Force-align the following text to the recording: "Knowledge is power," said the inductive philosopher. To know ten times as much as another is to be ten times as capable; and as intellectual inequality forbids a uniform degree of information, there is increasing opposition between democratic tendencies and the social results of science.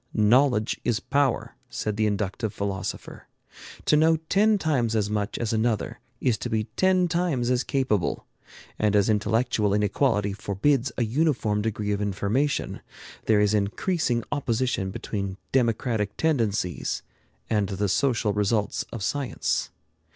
"Knowledge 0.15 0.81
is 0.83 0.99
power," 0.99 1.53
said 1.69 1.95
the 1.95 2.07
inductive 2.07 2.51
philosopher. 2.51 3.27
To 3.85 3.95
know 3.95 4.15
ten 4.29 4.57
times 4.57 4.95
as 4.95 5.11
much 5.11 5.37
as 5.37 5.53
another 5.53 5.99
is 6.19 6.39
to 6.39 6.49
be 6.49 6.63
ten 6.75 7.07
times 7.07 7.51
as 7.51 7.63
capable; 7.63 8.25
and 8.79 8.95
as 8.95 9.09
intellectual 9.09 9.75
inequality 9.75 10.33
forbids 10.33 10.91
a 10.97 11.03
uniform 11.03 11.61
degree 11.61 11.91
of 11.91 12.01
information, 12.01 12.81
there 13.25 13.41
is 13.41 13.53
increasing 13.53 14.23
opposition 14.31 14.89
between 14.89 15.37
democratic 15.51 16.17
tendencies 16.17 17.03
and 17.47 17.69
the 17.69 17.87
social 17.87 18.33
results 18.33 18.81
of 18.91 19.03
science. 19.03 19.69